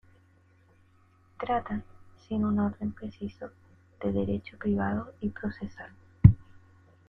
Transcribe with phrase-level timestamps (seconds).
[1.39, 1.83] Tratan,
[2.27, 3.51] sin un orden preciso,
[4.01, 5.91] de derecho privado y procesal.